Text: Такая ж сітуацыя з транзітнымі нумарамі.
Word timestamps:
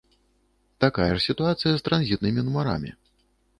Такая 0.85 1.07
ж 1.11 1.19
сітуацыя 1.27 1.73
з 1.77 1.85
транзітнымі 1.91 2.47
нумарамі. 2.51 2.99